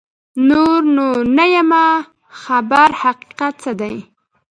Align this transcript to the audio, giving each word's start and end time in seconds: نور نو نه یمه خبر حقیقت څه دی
نور 0.49 0.81
نو 0.95 1.07
نه 1.37 1.45
یمه 1.55 1.85
خبر 2.41 2.89
حقیقت 3.01 3.53
څه 3.63 3.71
دی 3.79 3.95